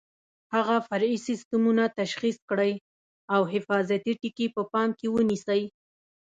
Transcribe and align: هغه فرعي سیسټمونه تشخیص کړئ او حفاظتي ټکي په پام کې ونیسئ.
هغه 0.55 0.75
فرعي 0.87 1.17
سیسټمونه 1.27 1.83
تشخیص 1.99 2.37
کړئ 2.49 2.73
او 3.33 3.41
حفاظتي 3.53 4.13
ټکي 4.21 4.47
په 4.55 4.61
پام 4.71 4.89
کې 4.99 5.07
ونیسئ. 5.15 5.61